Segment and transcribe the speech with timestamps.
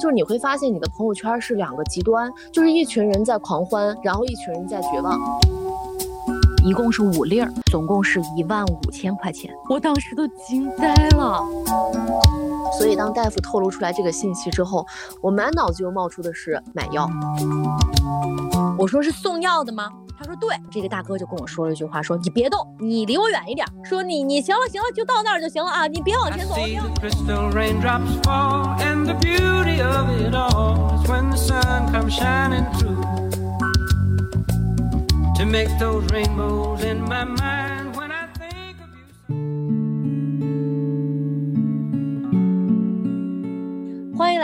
[0.00, 5.20] 就是你会发现你的朋友圈是两个极端，就是一群人在狂欢，然后一群人在绝望。
[6.64, 11.42] 一共是五粒儿，总共是一万五千块钱，我当时都惊呆了。
[12.78, 14.86] 所以当大夫透露出来这个信息之后，
[15.20, 17.08] 我满脑子又冒出的是买药。
[18.78, 19.90] 我说是送药的吗？
[20.20, 20.54] 他说对。
[20.70, 23.66] 这个大哥就跟我说了一句话，说你别动，你离我远一点。
[23.82, 26.52] 说你你行了行了，就到那儿就行了啊，你别往前走。
[26.52, 26.78] 欢迎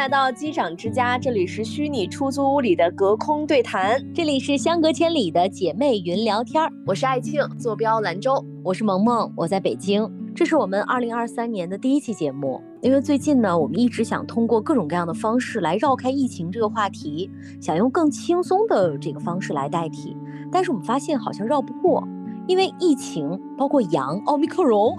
[0.06, 6.62] 来到机长之家，这里是虚拟出租屋里的隔空对谈，这里是相隔千里的姐妹云聊天。
[6.86, 10.08] 我是爱庆，坐标兰州；我是萌萌，我在北京。
[10.32, 17.28] 这是我们二零二三年的第一期节目，因为最近呢，我们一直想通过各种各样的方式来绕开疫情这个话题，
[17.60, 20.16] 想用更轻松的这个方式来代替。
[20.52, 22.06] 但是我们发现好像绕不过，
[22.46, 24.96] 因为疫情，包括阳奥密克戎，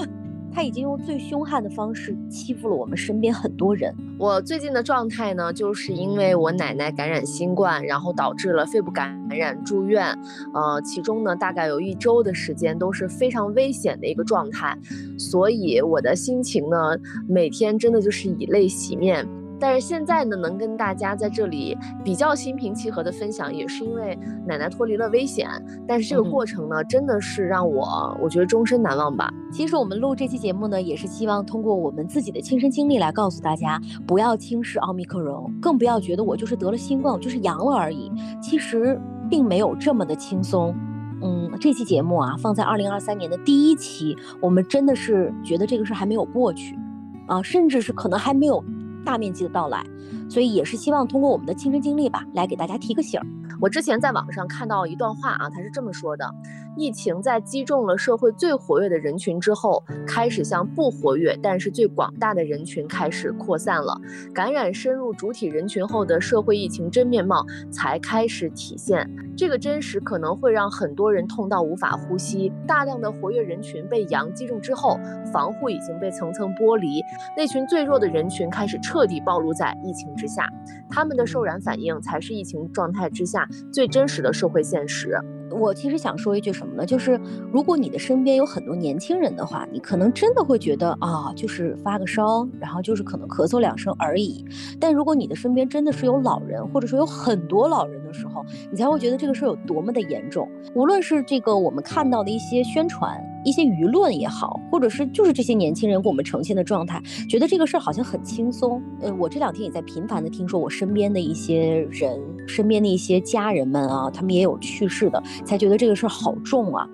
[0.58, 3.96] 他已经用最凶悍的方式欺负了我们身边很多人。
[4.18, 10.18] 我最近的状态呢，就是因为我奶奶感染新冠，然后导致了肺部感染住院，
[10.56, 14.76] 呃，其中呢大概有一周的时间都是非常危险的一个状态，
[15.20, 16.98] 所以我的心情呢，
[17.28, 19.28] 每天真的就是以泪洗面。
[19.60, 25.50] 但是现在呢，能跟大家在这里比较心平气和的分享，也是因为奶奶脱离了危险。
[25.88, 29.34] 但是这个过程呢，真的是让我我觉得终身难忘吧。
[29.52, 38.12] 其实我们录这期节目呢，也是希望通过我们自己的亲身经历来告诉大家，不要轻视奥密克戎，更不要觉得我就是得了新冠，我就是阳了而已。
[38.42, 40.76] 其实并没有这么的轻松。
[41.22, 46.78] 嗯，这期节目啊，放在二零二三年的第一期，我们真的是觉得这个事还没有过去，
[47.26, 48.64] 啊，甚至是可能还没有。
[49.08, 49.82] 大面积的到来，
[50.30, 53.18] 所以也是希望通过我们的亲身经历吧，来给大家提个醒。
[53.62, 56.30] 我之前在网上看到一段话啊，他是这么说的。
[56.78, 64.00] 疫情在击中了社会最活跃的人群之后，开始向不活跃但是最广大的人群开始扩散了。
[64.34, 69.10] 感染深入主体人群后的社会疫情真面貌才开始体现。
[69.36, 72.52] 这个真实可能会让很多人痛到无法呼吸。
[72.68, 75.00] 大量的活跃人群被阳击中之后，
[75.34, 77.04] 防护已经被层层剥离，
[77.36, 80.48] 那群最弱的人群开始彻底暴露在疫情之下，
[80.90, 85.20] 他们的受染反应才是疫情状态之下最真实的社会现实。
[85.52, 86.86] 我其实想说一句什么呢？
[86.86, 87.20] 就是
[87.52, 94.44] 如果你的身边有很多年轻人的话，你可能真的会觉得啊，就是发个烧，然后就是可能咳嗽两声而已。
[94.80, 100.50] 但如果你的身边真的是有老人，或者说有很多老人的时候，你才会觉得这个事儿有多么的严重。
[100.74, 103.24] 无论是这个我们看到的一些宣传。
[103.48, 108.84] 一些舆论也好，或者是就是这些年轻人给我们呈现的状态，觉得这个事儿好像很轻松。
[109.00, 116.86] 呃，我这两天也在频繁的听说我身边的一些人，身边的一些家人们啊，他们也有去世的，才觉得这个事儿好重啊。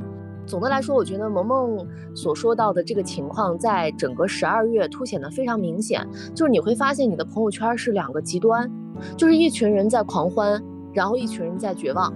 [0.46, 8.70] 总的来说，我觉得萌萌所说到的这个情况，在整个十二月凸显的非常明显，就是你会发现你的朋友圈是两个极端，
[9.18, 10.64] 就是一群人在狂欢，
[10.94, 12.14] 然后一群人在绝望。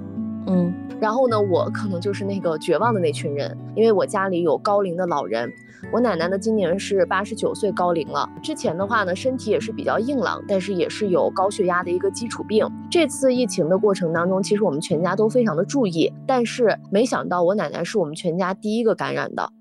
[0.47, 5.51] 嗯，然后呢，我可能就是那个绝望的那群人，因为我家里有高龄的老人，
[5.91, 12.65] 我奶奶呢今年是八十九岁高龄了，之前的话呢身体也是比较硬朗，但是也是有高血压的一个基础病。
[12.89, 19.51] 这次疫情的过程当中，其实我们全家都非常的注意，但是没想到我奶奶是我们全家第一个感染的。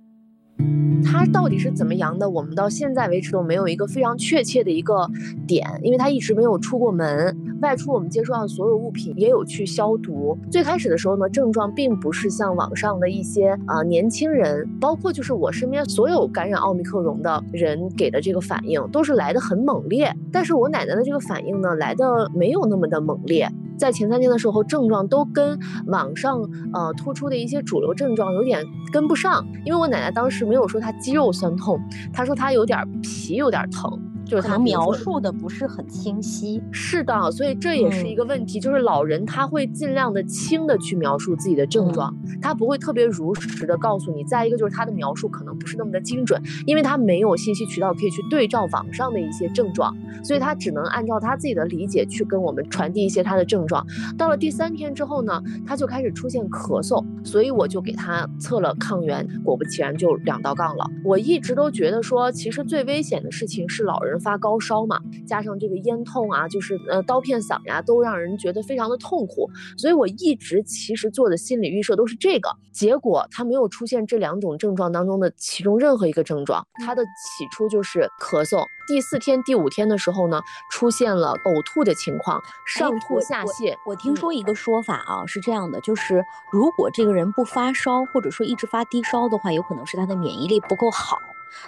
[1.04, 2.28] 他到底是怎么阳的？
[2.28, 5.08] 我们到现在为止都没有一个非常确切的一个
[5.46, 10.36] 点，因为他一直没有出过门，外出我们接触到所有物品也有去消毒。
[10.50, 20.12] 最开始的时候呢，症状并不是像网上的一些啊年轻人，包括就是我身边所有感染奥密克戎的人给的这个反应，都是来的很猛烈。
[20.32, 23.48] 但是我奶奶的这个反应呢，来的没有那么的猛烈。
[23.78, 26.40] 在前三天的时候，症状都跟网上
[26.72, 31.78] 呃突出的一些主流症状有点跟不上，因为我奶奶当时没有说她肌肉酸痛，
[32.12, 34.00] 她说她有点皮有点疼。
[34.26, 38.58] 就是他描述的不是很清晰，是的，所以这也是一个问题。
[38.58, 42.12] 就是老人他会尽量的轻的去描述自己的症状，
[42.42, 44.24] 他不会特别如实的告诉你。
[44.24, 53.86] 再一个就是他的描述可能不是那么的精准，因为他没有信息渠道可以去对照网上的一些症状，所以他只能按照他自己的理解去跟我们传递一些他的症状。
[54.18, 60.84] 到了第三天之后呢，他就开始出现咳嗽，所以我就给他测了抗原，果不其然就两道杠了。
[61.04, 64.15] 我一直都觉得说，其实最危险的事情是老人。
[64.18, 69.50] 发高烧嘛，加上这个咽痛啊，就是呃刀片嗓呀，都让人觉得非常的痛苦。
[69.76, 72.50] 所以我一直其实做的心理预设都是这个。
[72.72, 80.40] 结果他没有出现这两种症状当中的其中任何一个症状，他的起初就是咳嗽，第四天、第五天的时候呢，
[80.70, 83.74] 出现了呕吐的情况，上吐下泻。
[83.86, 86.22] 我听说一个说法啊，是这样的，就是
[86.52, 91.18] 如果这个人不发烧，或者说一直发低烧的话，有可能是他的免疫力不够好。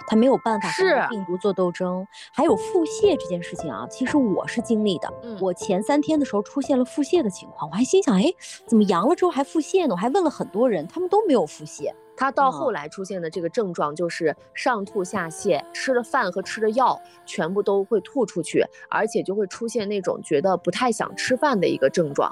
[0.07, 5.11] 他没有办法跟病毒做斗争，还有腹泻这件事情啊，其实我是经历的。
[5.39, 8.33] 我前三天的时候出现了腹泻的情况，我还心想，哎，
[8.67, 9.93] 怎么阳了之后还腹泻呢？
[9.93, 11.93] 我还问了很多人，他们都没有腹泻。
[12.19, 22.29] 他到后来出现的这个症状就是上吐下泻，吃了饭和吃的药全部都会吐出去，而且就会出现那种觉得不太想吃饭的一个症状。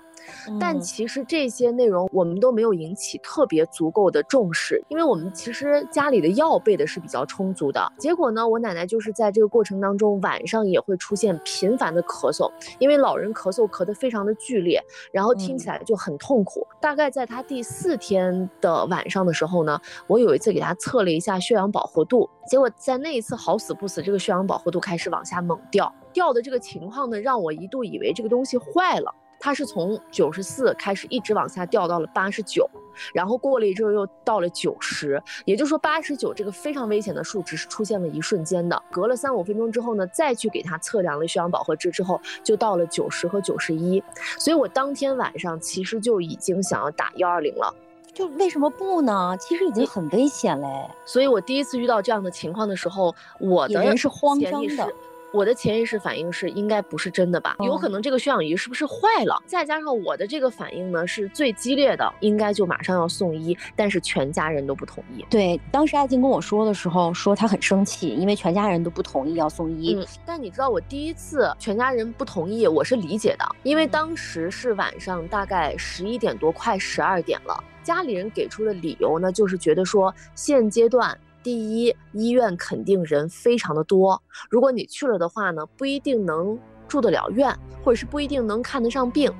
[0.59, 7.89] 但其实这些内容我们都没有引起特别足够的重视，因为我们其实家里的药备的是比较充足的。
[7.97, 16.67] 结果呢，我奶奶就是在这个过程当中晚上也会出现频繁的咳嗽，因为老人咳嗽咳得非常的剧烈，然后听起来就很痛苦。
[16.81, 19.76] 大概在她第四天的晚上的时候呢。
[20.07, 29.13] 我有一次给他测了一下血氧饱和度，结果在那一次好死不死，这个血氧饱和度开始往下猛掉，掉的这个情况呢，让我一度以为这个东西坏了。
[29.39, 32.67] 它是从九十四开始一直往下掉到了八十九，
[33.13, 38.81] 然后过了一阵又到了九十，也就是说八十九这个非常危险的数值是出现了一瞬间的。
[38.91, 44.03] 隔了三五分钟之后呢，再去给他测量了血氧饱和值之后，就到了九十和九十一，
[44.39, 47.71] 所以我当天晚上其实就已经想要打幺二零了。
[48.17, 49.37] 就为什么不呢？
[49.39, 50.67] 其实已经很危险嘞。
[51.05, 54.91] 所以我第一次遇到这样的情况的时候，我的人是慌张的。
[55.33, 57.53] 我的潜意识反应是应该不是真的吧？
[57.59, 59.37] 有可能这个血氧仪是不是坏了？
[59.45, 65.23] 再加上我的这个反应呢是最激烈的，应该就马上要送医，但是全家人都不同意。
[65.29, 69.95] 对，当时艾静跟我说的时候，说她很生气，因为全家人都不同意要送医。
[69.95, 81.17] 嗯，但你知道我第一次全家人不同意，我是理解的，因为当时是晚上大概十一点多，快十二点了，家里人给出的理由呢，就是觉得说现阶段。
[81.41, 89.31] 第一，医院肯定人非常的多，如果你去了的话呢，不一定能住得了院，或者是不一定能看得上病，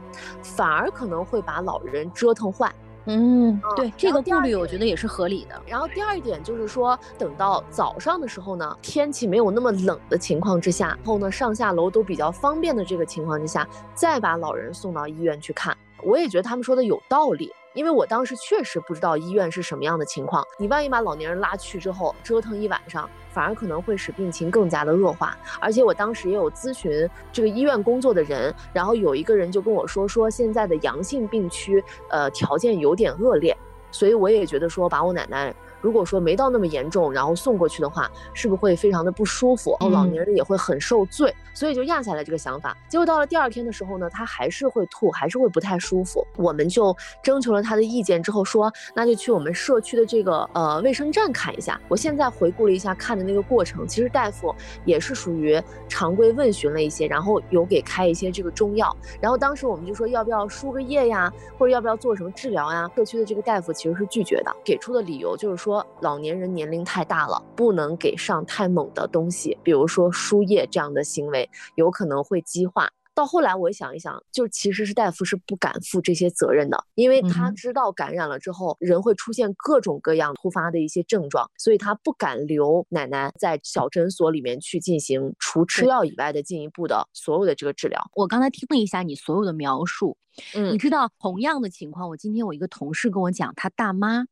[0.41, 2.73] 反而可能会把老人折腾坏。
[3.07, 5.61] 嗯，对，这个顾虑我觉得也是合理的。
[5.67, 17.51] 然后第二点就是说，等到早上的时候呢，天气没有那么冷的情况之下，然后呢上下楼都比较方便的这个情况之下，再把老人送到医院去看，我也觉得他们说的有道理。
[17.77, 25.37] 因为我当时确实不知道医院是什么样的情况，你万一把老年人拉去之后折腾一晚上，反而可能会使病情更加的恶化。
[25.59, 33.55] 而且我当时也有咨询这个医院工作的人，然后有一个人就跟我说，说现在的阳性病区，呃，条件有点恶劣，
[33.91, 35.53] 所以我也觉得说把我奶奶。
[35.87, 39.77] 如果说没到那么严重，然后送过去的话，是不是会非常的不舒服？
[39.79, 42.75] 然后老年人也会很受罪，所以就压下来这个想法。
[42.89, 46.27] 结果到了第二天的时候呢，他还是会吐，还是会不太舒服。
[46.35, 46.93] 我们就
[47.23, 51.79] 征求了他的意见之后说，那就去我们社区的这个呃卫生站看一下。
[51.87, 54.53] 我现在回顾了一下看的那个过程，其实大夫
[54.83, 55.57] 也是属于
[55.87, 58.93] 常规问询了一些，然后有给开一些这个中药。
[59.21, 62.91] 然后当时我们就说要不要输个液呀，或者要不要做什么治疗呀？
[62.93, 65.76] 社区的这个大夫其实是拒绝的，给出的理由就是说。
[65.77, 72.89] 说老年人年龄太大了，不能给上太猛的东西，比如说输液这样的行为，有可能会激化。
[73.13, 87.99] 到后来我想一想，就其实是大夫是不敢负这些责任的，因为他知道感染了之后人会出现各种各样突发的一些症状，所以他不敢留奶奶在小诊所里面去进行除吃药以外的进一步的所有的这个治疗。
[88.15, 90.17] 我刚才听了一下你所有的描述。
[90.53, 94.23] 嗯，你知道同样的情况，我今天我一个同事跟我讲，他大妈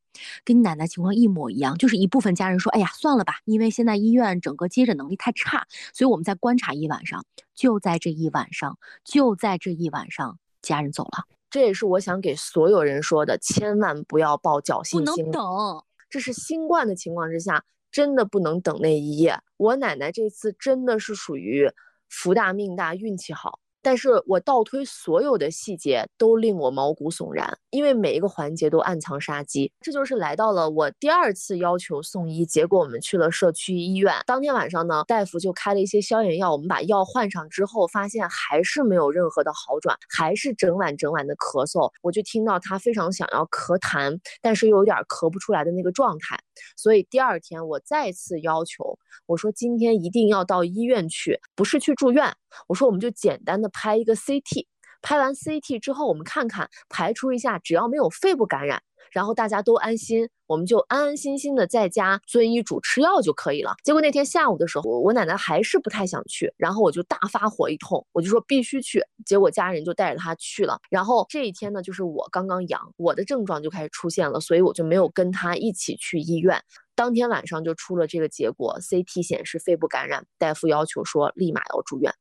[0.43, 7.25] 跟你奶奶情况一模一样，就是一部分家人说，哎呀，算了吧，因为现在医院整个接诊能力太差，所以我们再观察一晚上。
[7.53, 11.25] 就在这一晚上，就在这一晚上，家人走了。
[11.49, 15.83] 这也是我想给所有人说的，千万不要抱侥幸心，不能等。
[16.09, 19.39] 这是新冠的情况之下，真的不能等那一夜。
[19.57, 21.71] 我奶奶这次真的是属于
[22.09, 23.59] 福大命大，运气好。
[23.85, 29.71] 但是我倒推所有的细节都令我毛骨悚然，因为每一个环节都暗藏杀机。
[29.79, 34.11] 这就是来到了我第二次要求送医，结果我们去了社区医院。
[34.25, 41.91] 当天晚上呢，大夫就开了一些消炎药，我们把药换上之后，发现还是没有任何的好转，还是整晚整晚的咳嗽。
[42.01, 46.39] 我就听到他非常想要咳痰，但是又有点咳不出来的那个状态。
[46.77, 52.33] 所以第二天我再次要求，我说今天一定要到医院去，不是去住院。
[52.67, 54.67] 我说我们就简单的拍一个 CT，
[55.01, 58.81] 拍完 CT 之后，我们看看排除一下，只要没有肺部感染，
[59.11, 63.75] 然后大家都安心，我们就安安心心的在家遵医嘱吃药就可以了。
[63.83, 69.03] 结果那天下午的时候，我奶奶还是不太想去，然后我就大发火一通，我就说必须去。
[69.25, 70.79] 结果家人就带着她去了。
[70.89, 76.61] 然后这一天呢，就是我刚刚阳，我的症状就开始出现了，所以我就没有跟她一起去医院。
[76.95, 82.13] 当天晚上就出了这个结果，CT 显示肺部感染，大夫要求说立马要住院。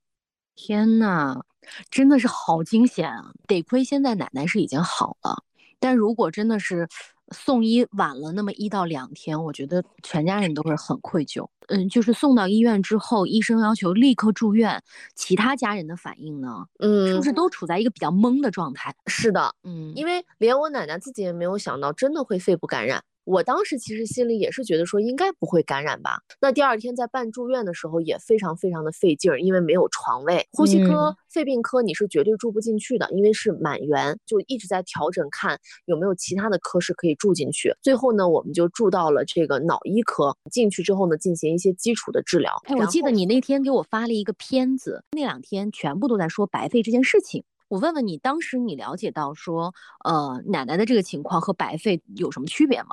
[0.57, 1.43] 天呐，
[1.91, 3.33] 真的是好惊险啊！
[3.49, 5.43] 得亏现在奶奶是已经好了，
[5.81, 6.89] 但如果真的是
[7.33, 11.49] 送医晚了那么一到两天，我觉得全家人都会很愧疚。
[11.69, 14.83] 嗯，就是送到医院之后，医生要求立刻住院，
[15.15, 16.67] 其他家人的反应呢？
[16.79, 18.95] 嗯，是不是都处在一个比较懵的状态？
[19.07, 23.03] 是的，嗯，因为连我奶奶自己也没有想到，真的会肺部感染。
[23.25, 26.19] 我当时其实心里也是觉得说应该不会感染吧。
[26.41, 30.47] 那第二天在办住院的时候也非常非常的费劲儿，因为没有床位。
[30.53, 37.75] 呼吸科、肺病科你是绝对住不进去的，因为是满员，就一直在调整看有没有其他的科室可以住进去。
[37.83, 40.37] 最后呢，我们就住到了这个脑医科。
[40.51, 42.53] 进去之后呢，进行一些基础的治疗。
[42.65, 47.43] 哎，我记得你那天给我发了一个片子，那两天全部都在说白肺这件事情。
[47.69, 49.73] 我问问你，当时你了解到说，
[50.05, 52.91] 呃，奶奶的这个情况和白肺有什么区别吗？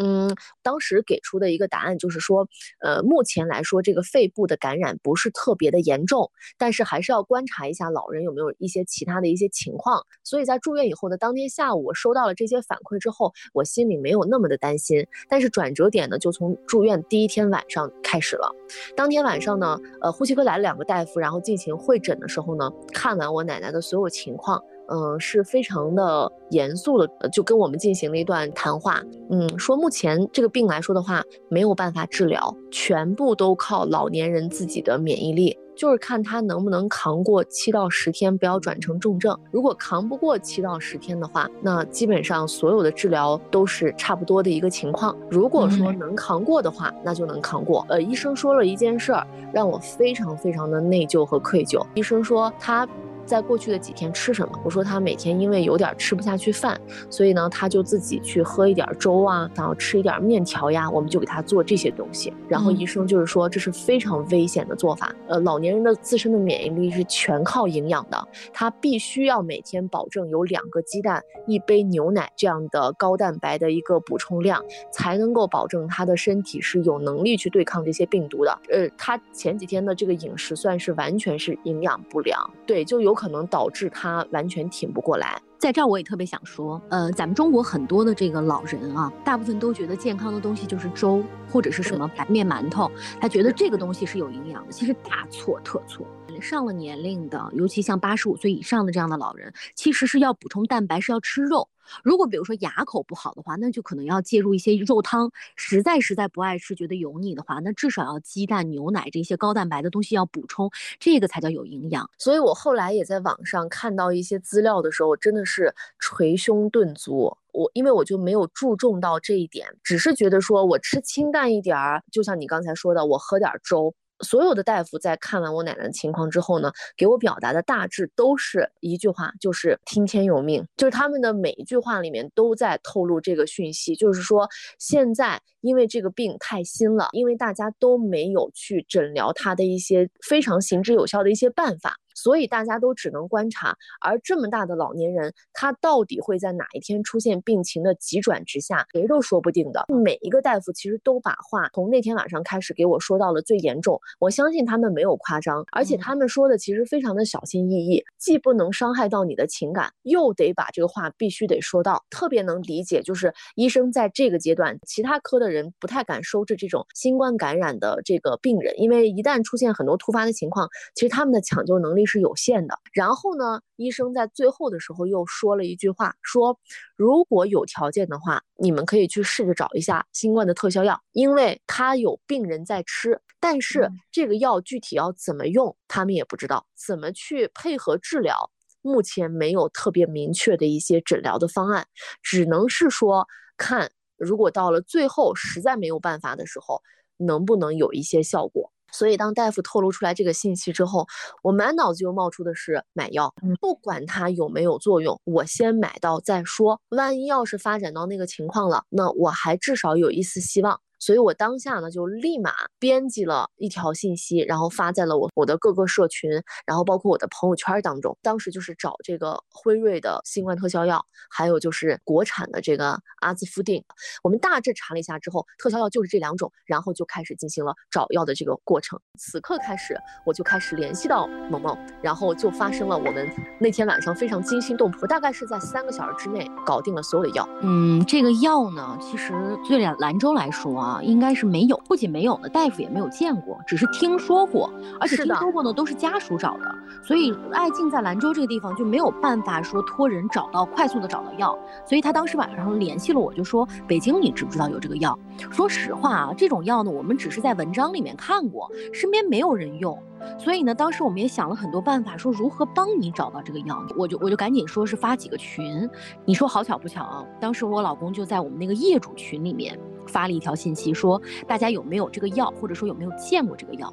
[0.00, 2.48] 嗯，当时给出的一个答案就是说，
[2.80, 10.00] 呃，目前来说这个肺部的感染不是特别的严重，但是还是要观察一下老人有没有一些其他的一些情况。
[10.22, 15.04] 所以在住院以后的当天下午，我收到了这些反馈之后，我心里没有那么的担心。
[15.28, 18.54] 但是转折点呢，就从住院第一天晚上开始了。
[18.96, 24.62] 当天晚上呢，呃，呼吸科来了两个大夫，然后进行会诊的时候呢，看完我奶奶的所有情况。
[24.88, 29.02] 嗯，是非常的严肃的，就跟我们进行了一段谈话。
[29.30, 39.38] 嗯，说目前这个病来说的话，没有办法治疗，全部都靠老年人自己的免疫力，就是看他能不能扛过七到十天，不要转成重症。
[39.50, 45.14] 如果扛不过七到十天的话，那基本上所有的治疗都是差不多的一个情况。
[45.28, 47.84] 如果说能扛过的话，那就能扛过。
[47.90, 51.86] 呃，医生说了一件事儿，让我非常非常的内疚和愧疚。
[51.94, 52.88] 医生说他。
[53.28, 54.58] 在过去的几天吃什么？
[54.64, 56.80] 我说他每天因为有点吃不下去饭，
[57.10, 62.32] 所以呢他就自己去喝一点粥啊，然后吃一点面条呀，我们就给他做这些东西。
[62.48, 65.14] 然后医生就是说这是非常危险的做法。
[65.28, 78.58] 呃，老年人的自身的免疫力是全靠营养的，他必须要每天保证有两个鸡蛋、一杯牛奶这样的高蛋白的一个补充量，才能够保证他的身体是有能力去对抗这些病毒的。
[78.70, 83.17] 呃，他前几天的这个饮食算是完全是营养不良，对，就有。
[83.18, 85.42] 可能导致他完全挺不过来。
[85.58, 91.20] 在这儿我也特别想说，呃，咱们中国很多的这个老人啊，大部分都觉得健康的东西就是粥
[91.50, 92.88] 或者是什么白面馒头，
[93.20, 94.70] 他觉得这个东西是有营养的。
[94.70, 96.06] 其实大错特错。
[96.40, 101.68] 上了年龄的，尤其像八十五岁以上的这样的老人，其实是要补充蛋白，是要吃肉。
[102.02, 105.30] 如果比如说牙口不好的话，那就可能要介入一些肉汤。
[105.56, 112.08] 实在实在不爱吃，觉得油腻的话，那至少要鸡蛋、牛奶这些高蛋白的东西要补充，这个才叫有营养。
[112.18, 117.36] 所以我后来也在网上看到一些资料的时候，真的是捶胸顿足。
[117.52, 123.94] 我因为我就没有注重到这一点，只是觉得说我吃清淡一点儿，就像你刚才说的，我喝点粥。
[124.24, 130.66] 所有的大夫在看完我奶奶的情况之后呢，给我表达的大致都是一句话，就是听天由命。
[130.76, 134.48] 就是他们的每一句话里面都在透露这个讯息，就是说
[134.78, 141.96] 现在因为这个病太新了，因为大家都没有去诊疗它的一些非常行之有效的一些办法。
[142.18, 149.84] 所以大家都只能观察，而这么大的老年人，他到底会在哪一天出现病情的急转直下，谁都说不定的。
[150.02, 163.00] 每一个大夫其实都把话从那天晚上开始给我说到了最严重，我相信他们没有夸张，而且他们说的其实非常的小心翼翼，既不能伤害到你的情感，又得把这个话必须得说到，特别能理解。
[163.00, 172.07] 就是医生在这个阶段，其他科的人不太敢收治这种新冠感染的这个病人，因为一旦出现很多突发的情况，其实他们的抢救能力。
[172.08, 172.76] 是有限的。
[172.92, 176.58] 然后呢，医生在最后的时候又说了一句话，说
[176.96, 188.50] 如果有条件的话，你们可以去试着找一下新冠的特效药，因为他有病人在吃，但是这个药具体要怎么用，他们也不知道怎么去配合治疗，
[188.82, 191.86] 目前没有特别明确的一些诊疗的方案，
[192.22, 196.82] 只能是说看如果到了最后实在没有办法的时候，
[197.18, 198.72] 能不能有一些效果。
[198.92, 201.06] 所以，当大夫透露出来这个信息之后，
[201.42, 206.80] 我满脑子就冒出的是买药，不管它有没有作用，我先买到再说。
[206.90, 210.80] 万一要是发展到那个情况了，那我还至少有一丝希望。
[210.98, 216.30] 所以我当下呢就立马编辑了一条信息，然后发在了我我的各个社群，
[216.66, 218.16] 然后包括我的朋友圈当中。
[218.22, 223.82] 当时就是找这个辉瑞的新冠特效药，还有就是国产的这个阿兹夫定。
[224.22, 228.98] 我们大致查了一下之后，特效药就是这两种，然后就开始进行了找药的这个过程。
[229.18, 233.28] 此刻开始，我就开始联系到萌萌，然后就发生了我们
[233.60, 237.48] 那天晚上非常惊心动魄，大概是在三个小时之内搞定了所有的药。
[237.62, 239.32] 嗯，这个药呢，其实
[239.68, 240.87] 对兰兰州来说啊。
[240.88, 255.18] 啊，应该是没有，不仅没有呢，大夫也没有见过，只是听说过，而且听说过呢都是家属找的，所以爱静在兰州这个地方就没有办法说托人找到快速的找到药，所以他当时晚上联系了我，就说北京你知不知道有这个药？
[255.50, 259.98] 说实话啊，这种药呢我们只是在文章里面看过，身边没有人用。
[260.36, 263.86] 所以呢，当时我们也想了很多办法，说如何帮你找到这个药。
[263.96, 265.88] 我就我就赶紧说是发几个群。
[266.24, 267.24] 你说好巧不巧啊？
[267.40, 273.92] 当时我老公就在我们那个业主群里面发了一条信息，说大家有没有这个药，或者说有没有见过这个药。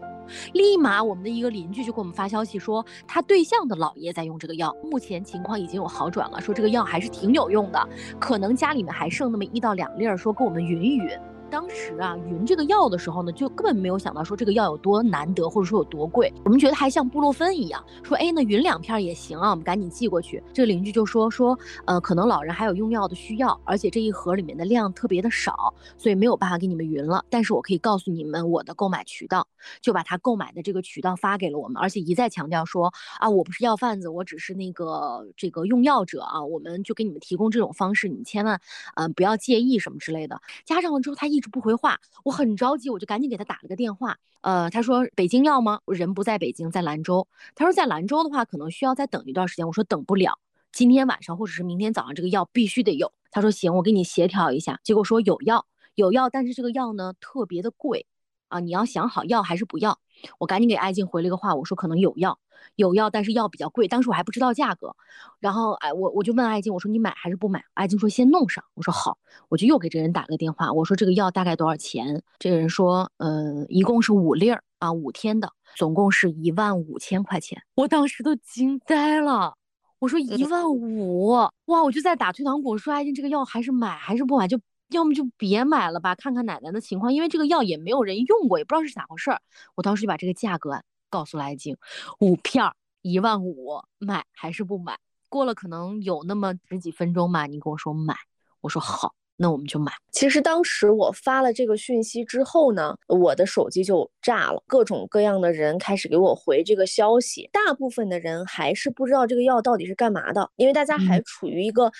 [0.54, 11.10] 立马我们的一个邻居就给我们发消息说，他对象的姥爷在用这个药，目前情况已经有好转了，说这个药还是挺有用的，可能家里面还剩那么一到两粒儿，说给我们匀一匀。
[11.56, 16.30] 当时啊，匀这个药的时候呢，就根本没有想到说这个药有多难得，或者说有多贵。
[16.44, 20.44] 我们觉得还像布洛芬一样，说哎，那匀两片也行啊，我们赶紧寄过去。
[20.52, 27.24] 这个邻居就说说，呃，可能老人还有用药的需要，而且这一盒里面的量特别的少，所以没有办法给你们匀了。
[27.30, 29.48] 但是我可以告诉你们我的购买渠道，
[29.80, 38.60] 就把他购买的这个渠道发给了我们，而且一再强调说啊，我不是药贩子，我只是那个这个用药者啊，我们就给你们提供这种方式，你千万
[38.96, 40.42] 嗯不要介意什么之类的。
[40.66, 44.18] 加上了之后，他一不回话，我很着急，我就赶紧给他打了个电话。
[44.42, 45.80] 呃，他说北京要吗？
[45.86, 47.28] 我人不在北京，在兰州。
[47.56, 49.66] 他说在兰州的话，可能需要再等一段时间。
[49.66, 50.38] 我说等不了，
[50.72, 53.12] 今天晚上或者是明天早上这个药必须得有。
[53.32, 54.80] 他说行，我给你协调一下。
[54.84, 58.06] 结果说有药，有药，但是这个药呢特别的贵
[58.48, 59.98] 啊，你要想好要还是不要。
[60.40, 62.40] 我赶紧给艾静回了一个话，我说可能有药，
[62.76, 63.88] 有药，但是药比较贵。
[63.88, 64.96] 当时我还不知道价格，
[65.40, 67.64] 然后哎，我我就问艾静，我说你买还是不买？
[67.74, 68.64] 艾静说先弄上。
[68.76, 69.18] 我说好，
[69.50, 72.24] 我就又给这人打了个电话，我说这个药大概多少钱？
[72.40, 77.62] 这个人说，嗯，一共是五粒儿啊，五天的，总共是一万五千块钱。
[77.76, 79.54] 我当时都惊呆了，
[80.00, 81.32] 我说一万五，
[81.66, 81.84] 哇！
[81.84, 84.48] 我就在打退堂鼓，我说艾静这个药还是买还是不买？
[84.48, 84.58] 就。
[84.90, 89.42] 要么就别买了吧，看看奶奶的情况，因为这个药也没有人用过，也不知道是咋回事儿。
[89.76, 91.76] 我当时就把这个价格告诉了爱静，
[92.20, 92.64] 五片
[93.02, 94.98] 一万五，买还是不买？
[95.28, 98.16] 过了可能有那么十几分钟吧，你跟我说买，
[98.62, 99.92] 我说好，那我们就买。
[100.12, 111.92] 其实当时我发了这个讯息之后呢，我的手机就炸了，各种各样的人开始给我回这个消息，大部分的人还是不知道这个药到底是干嘛的，因为大家还处于一个。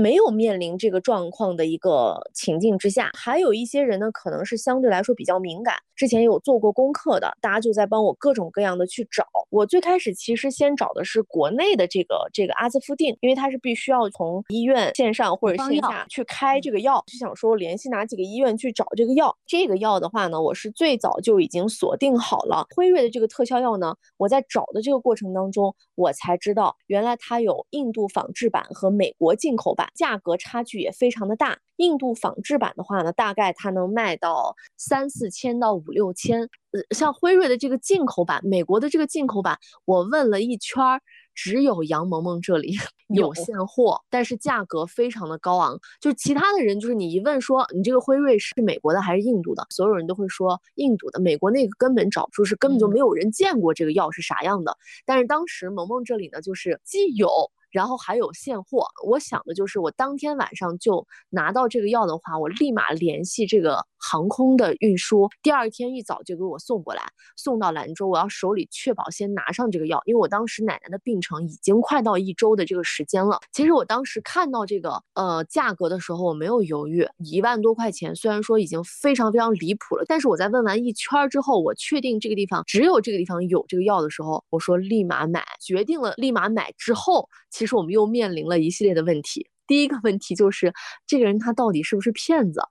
[0.00, 9.26] 没有面临这个状况的一个情境之下，还有一些人呢，可能是相对来说比较敏感，之前有做过功课的，大家就在帮我各种各样的去找。
[9.50, 19.36] 我最开始其实先找的是国内的这个这个阿兹夫定，因为它是必须要从医院线上或者线下去开这个药，就想说联系哪几个医院去找这个药。
[19.46, 22.66] 这个药的话呢，我是最早就已经锁定好了。
[22.74, 29.89] 辉瑞的这个特效药呢，我在找的这个过程当中，我才知道原来它有印度仿制版和美国进口版。
[29.94, 31.58] 价格差距也非常的大。
[31.76, 36.48] 印度仿制版的话呢，大概它能卖到三四千到五六千。
[36.72, 41.00] 呃，像辉瑞的这个进口版，美国的这个进口版，我问了一圈儿，
[41.34, 42.76] 只有杨萌萌这里
[43.08, 45.80] 有现货，但是价格非常的高昂。
[46.00, 54.76] 就是其他的人，就是你一问说你这个辉瑞是美国的还是印度的，所有人都会说印度的，美国那个根本找不出，是根本就没有人见过这个药是啥样的。
[55.06, 57.50] 但是当时萌萌这里呢，就是既有。
[57.70, 67.02] 然后还有现货，我想的就是我当天晚上就拿到这个药的话，我立马联系这个航空的运输，第二天一早就给我送过来，
[67.36, 68.08] 送到兰州。
[68.08, 73.38] 我要手里确保先拿上这个药，因为我当时奶奶的病程已经快到一周的这个时间了。
[73.52, 87.28] 其实我当时看到这个呃价格的时候，我没有犹豫，一万多块钱，虽然说已经非常非常离谱了，但是我在问完一圈之后，我确定这个地方只有这个地方有这个药的时候，我说立马买，决定了立马买之后。
[87.60, 89.46] 其实我们又面临了一系列的问题。
[89.66, 90.72] 第一个问题就是
[91.06, 92.62] 这个人他到底是不是骗子？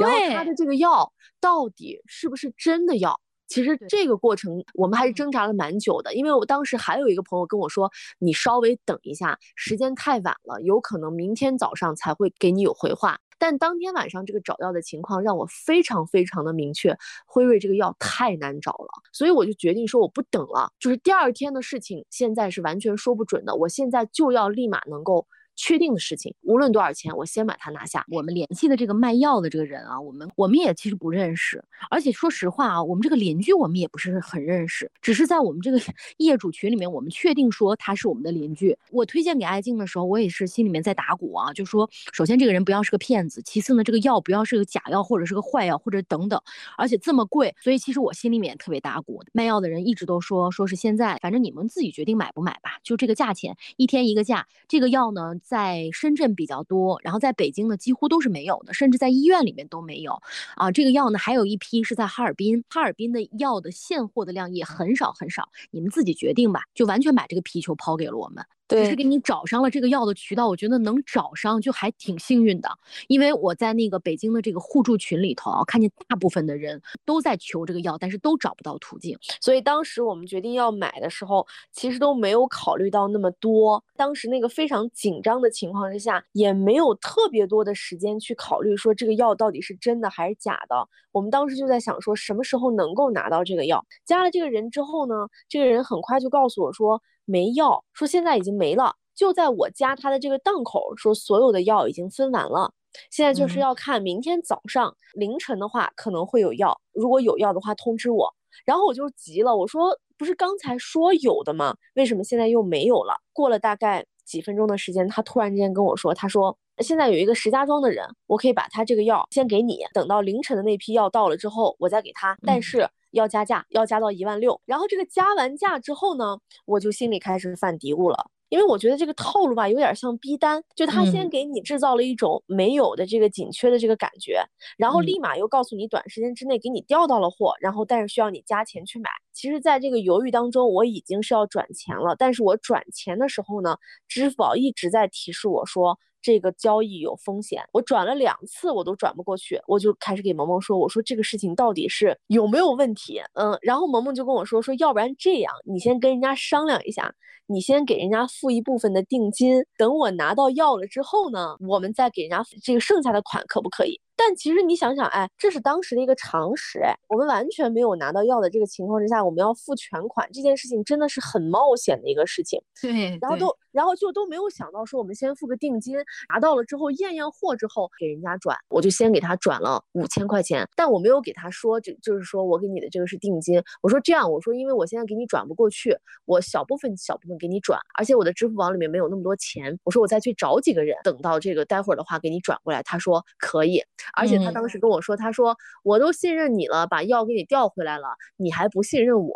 [0.00, 3.20] 然后他的这个药到底是不是真的药？
[3.46, 6.14] 其实这个过程我们还是挣扎了蛮久的。
[6.14, 16.96] 因为我当时还有一个朋友跟我说：“你稍微等一下，时间太晚了，有可能明天早上才会给你有回话。”但当天晚上这个找药的情况让我非常非常的明确，
[17.26, 25.26] 辉瑞这个药太难找了，所以我就决定说我不等了，就是第二天的事情现在是完全说不准的，我现在就要立马能够。
[25.58, 28.04] 确定的事情，无论多少钱，我先把它拿下。
[28.08, 35.80] 我们联系的这个卖药的这个人啊，我们我们也其实不认识，而且说实话啊，我们这个邻居我们也不是很认识，只是在我们这个
[36.18, 38.78] 业主群里面，我们确定说他是我们的邻居。
[38.92, 46.40] 我推荐给艾静的时候，我也是心里面在打鼓啊，就说首先这个人不要是个骗子，其次呢这个药不要是个假药或者是个坏药或者等等，
[46.76, 49.24] 而且这么贵，所以其实我心里面特别打鼓。
[49.32, 54.46] 卖药的人一直都说说是现在，反正你们自己决定买不买吧，就这个价钱，一天一个价。
[54.68, 55.34] 这个药呢。
[55.48, 60.20] 在深圳比较多，然后在北京呢几乎都是没有的，甚至在医院里面都没有。
[60.56, 68.44] 啊，这个药呢还有一批是在哈尔滨，哈尔滨的药的现货的量也很少很少，你们自己决定吧，就完全把这个皮球抛给了我们。
[68.68, 72.68] 对，是给你找上了这个药的渠道，我觉得能找上就还挺幸运的。
[73.08, 79.18] 因为我在那个北京的这个互助群里头啊，看见大部分的人都在求这个药，但是都找不到途径。
[79.40, 83.82] 所以当时我们决定要买的时候，其实都没有考虑到那么多。
[83.96, 90.86] 当时那个非常紧张的情况之下，也没有特别多的时间去考虑说这个药到底是真的还是假的。
[91.10, 93.82] 我们当时就在想说什么时候能够拿到这个药。
[94.04, 95.14] 加了这个人之后呢，
[95.48, 97.02] 这个人很快就告诉我说。
[97.28, 102.72] 没药，说现在已经没了，就在我家他的这个档口，说所有的药已经分完了，
[103.10, 108.34] 现在就是要看明天早上凌晨的话可能会有药，如果有药的话通知我。
[108.64, 111.76] 然后我就急了，我说不是刚才说有的吗？
[111.94, 113.14] 为什么现在又没有了？
[113.34, 122.88] 过了大概几分钟的时间，他突然之间跟我说，他说现在有一个石家庄的人，我可以把他这个药先给你，等到凌晨的那批药到了之后，我再给他，但是。
[123.10, 124.60] 要加价，要加到一万六。
[124.66, 134.42] 然后这个加完价之后呢，我就心里开始犯嘀咕了，因为我觉得这个套路吧，有点像逼单，就他先给你制造了一种没有的这个紧缺的这个感觉，
[134.76, 139.08] 然后立马又告诉你短时间之内给你调到了货，然后但是需要你加钱去买。
[139.32, 143.76] 其实，在这个犹豫当中，我已经是要转钱了，但是我转钱的时候呢，
[144.08, 145.98] 支付宝一直在提示我说。
[146.20, 153.20] 这个交易有风险，我转了两次我都转不过去，我就开始给萌萌说，我说这个事情到底是有没有问题？
[153.34, 157.14] 嗯，然后萌萌就跟我说，说要不然这样，你先跟人家商量一下，
[157.46, 164.00] 你先给人家付一部分的定金，等我拿到药了之后呢，我们再给人家这个剩下的款，可不可以？
[164.18, 172.60] 但其实你想想，哎，这是当时的一个常识，哎，我们完全没有拿到药的这个情况之下，我们要付全款，这件事情真的是很冒险的一个事情。
[172.82, 175.96] 对，然后都，然后就都没有想到说，我们先付个定金，
[176.28, 193.80] 拿到了之后验验货之后给人家转，我就先给他转了五千块钱，但我没有给他说，就就是说我给你的这个是定金，我说这样，我说因为我现在给你转不过去，我小部分小部分给你转，而且我的支付宝里面没有那么多钱，我说我再去找几个人，等到这个待会儿的话给你转过来，他说可以。
[194.16, 199.34] 而且他当时跟我说，他说我都信任你了，把药给你调回来了，你还不信任我？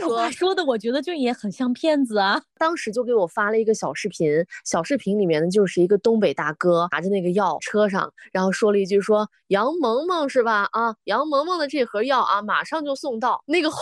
[0.00, 2.42] 这话说的，我觉得就也很像骗子啊。
[2.58, 4.28] 当时就给我发了一个小视频，
[4.64, 10.68] 小视频里面呢就是一个东北大哥拿着那个药车上，然后说了一句说杨萌萌是吧？
[10.72, 13.40] 啊，杨萌萌的这盒药啊，马上就送到。
[13.46, 13.78] 那个画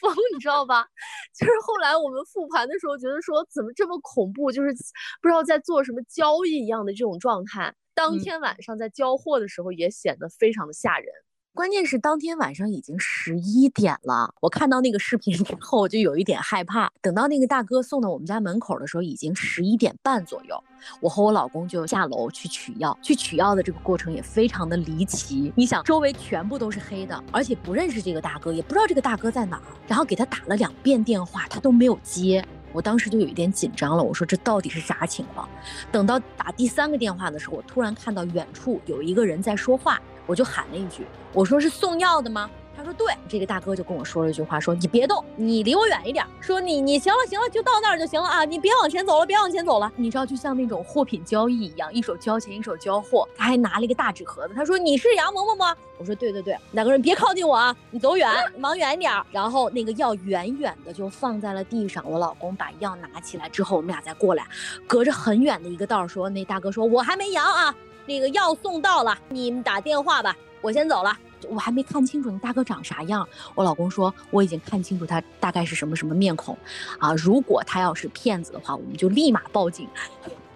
[0.00, 0.84] 风你知道吧？
[1.38, 4.74] 就是后来我们复盘的时候觉得说怎么这么恐怖，就是
[5.22, 7.72] 不知道在做什么交易一样的这种状态。
[7.96, 11.08] 当天晚上在交货的时候也显得非常的吓人，
[11.54, 14.34] 关键是当天晚上已经十一点了。
[14.42, 16.92] 我看到那个视频之后，我就有一点害怕。
[17.00, 20.62] 等到那个大哥送到我们家门口的时候，已经十一点半左右。
[21.00, 25.50] 我和我老公就下楼去取药，去取药的这个过程也非常的离奇。
[25.56, 32.46] 你想，周围全部都是黑的，而且不认识这个大哥，也不知道这个大哥在哪儿，然后给他打了两遍电话，他都没有接。
[32.76, 35.48] 我当时就有一点紧张了，我说这到底是啥情况？
[35.90, 42.50] 等到打第三个电话的时候，我突然看到远处有一个人在说话，我就喊了一句，我说是送药的吗？
[42.76, 46.24] 他说对，这个大哥就跟我说了一句话，说你别动，你离我远一点。
[46.40, 49.90] 说你你行了行了，就到那儿就行了啊，你别往前走了，别往前走了。
[49.96, 53.26] 你知道，就像那种货品交易一样，一手交钱一手交货。
[53.34, 55.74] 他还拿了一个大纸盒子，他说你是杨萌萌吗？
[55.98, 59.10] 我说对对对，两个人别靠近我啊，你走远，往远一点。
[59.32, 64.46] 然后那个药远远的就放在了地上，我老公把药拿起来之后，我们俩再过来，
[64.86, 71.16] 隔着很远的一个道说，那大哥说我还没阳啊，那个药送到了，你们打电话吧，我先走了。
[71.48, 76.56] 我还没看清楚你大哥长啥样，我老公说我已经看清楚他大概是什么什么面孔，
[76.98, 79.88] 啊，如果他要是骗子的话，我们就立马报警。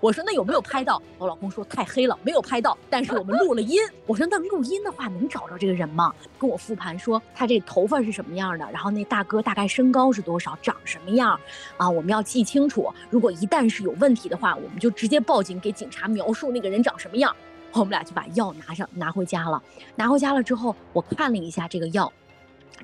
[0.01, 1.03] 我说那有没有拍到？
[1.19, 3.79] 我老公说太黑了，没有拍到，但是我们录了音。
[4.07, 6.11] 我说那录音的话能找着这个人吗？
[6.39, 11.39] 跟我复盘说他这头发是什么样的，然后那大哥大概身高是多少，长什么样，
[11.77, 12.91] 啊，我们要记清楚。
[13.11, 17.37] 如果一旦是有问题的话，我们就直接报警，给警察描述那个人长什么样。
[17.73, 19.63] 我们俩就把药拿上拿回家了，
[19.97, 22.13] 拿回家了之后，我看了一下这个药，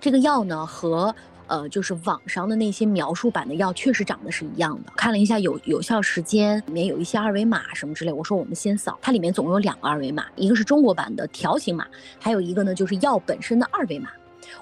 [0.01, 1.15] 这个药呢和
[1.49, 4.93] 呃就是网上的那些描述版的药确实长得是一样的。
[4.97, 8.13] 看了一下有有效时间，里面有一些二维码什么之类。
[8.13, 11.87] 我说我们先扫，它里面总共有两个二维码，一个是中国版的条形码，
[12.21, 14.11] 还有一个呢就是药本身的二维码。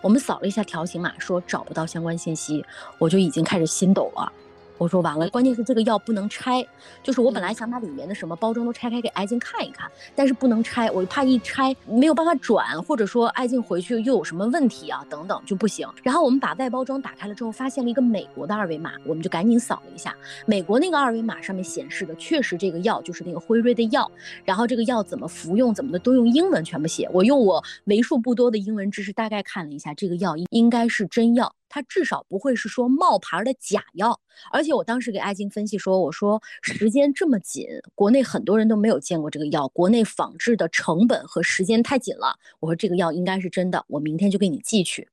[0.00, 2.64] 我们扫了一下条形码，说找不到相关信息，
[2.98, 4.32] 我就已经开始心抖了。
[4.76, 6.66] 我说完了，关键是这个药不能拆，
[7.02, 15.88] 就是我本来想把里面的什么包装都拆开给艾静看一看，但是不能拆，我怕一拆没有办法转，或者说艾静回去又有什么问题啊等等就不行。
[16.02, 24.10] 然后我们把外包装打开了之后，发现了一个美国的二维码，我们就赶紧扫了一下，美国那个二维码上面显示的确实这个药就是那个辉瑞的药，
[24.44, 31.54] 然后这个药怎么服用怎么的都用英文全部写，我用我为数不多的英文知识大概看了一下，这个药应应该是真药。
[31.74, 34.20] 它至少不会是说冒牌的假药，
[34.52, 42.38] 而且我当时给艾晶分析说，我说 时间这么紧，国内很多人都没有见过这个药，国内仿制的成本和时间太紧了。
[42.60, 45.08] 我说这个药应该是真的，我明天就给你寄去。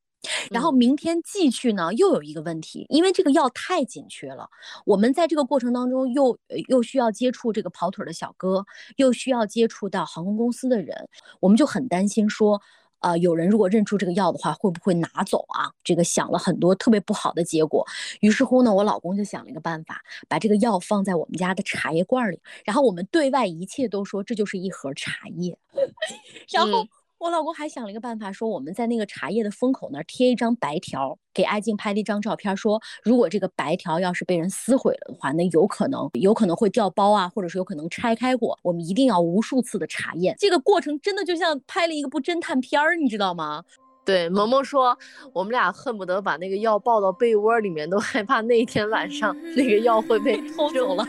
[0.52, 4.48] 然后明天寄去呢，又有一个问题，因为这个药太紧缺了，
[4.86, 8.64] 我们在这个过程当中又又需要接触这个跑腿的小哥，
[8.98, 12.62] 又需要接触到航空公司的人，我们就很担心说。
[13.02, 15.70] 呃，有人如果认出这个药的话，会不会拿走啊？
[15.84, 17.86] 这个想了很多特别不好的结果。
[18.22, 25.58] 于是乎呢，我老公就想了一个办法，把这个药放在我们家的茶叶罐里，然后我们对外一切都说这就是一盒茶叶，
[26.54, 26.88] 然后。
[27.22, 40.36] 我老公还想了一个办法，说我们在那个茶叶的封口那儿贴一张白条，给艾静拍了一张照片，说如果这个白条要是被人撕毁了的话，那有可能有可能会掉包啊，或者是有可能拆开过，我们一定要无数次的查验。
[40.40, 43.64] 这个过程真的就像拍了一个部侦探片儿，你知道吗？
[44.04, 44.98] 对，萌萌说，
[45.32, 51.06] 我们俩恨不得把那个药抱到被窝里面，都害怕那一天晚上那个药会被偷走了。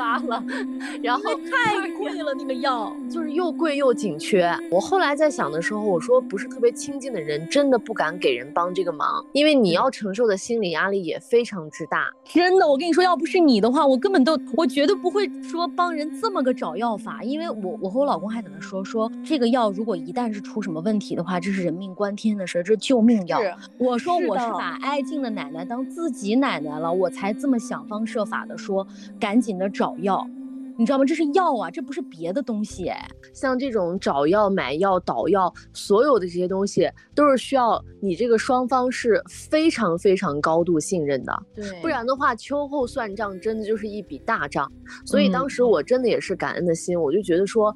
[1.03, 4.55] 然后太贵了，那个药就是又贵又紧缺。
[4.71, 12.11] 我后来在想的时候，我说不是特别亲近的人，真的不敢给人帮这个忙，因为你要承受的心理压力也非常之大。
[12.25, 22.77] 真的，我跟你说，要不是你的话，我根本都，我绝对不会说帮人这么个找药法，因为我我和我老公还在那说说这个药如果一旦是出什么问题的话，这是人命关天的事，这。
[22.83, 23.41] 救命药！
[23.79, 28.85] 我说我是把爱静的奶奶当自己奶奶了，我才这么想方设法的说，
[29.21, 30.27] 赶紧的找药。
[30.79, 31.05] 你知道吗？
[31.05, 33.07] 这是药啊，这不是别的东西哎。
[33.35, 41.43] 像这种找药、买药、倒药，所有的这些东西都是需要你这个双方是非常非常高度信任的。
[41.55, 44.71] 对，不然的话，秋后算账真的就是一笔大账。
[45.05, 47.73] 所以当时我真的也是感恩的心，我就觉得说，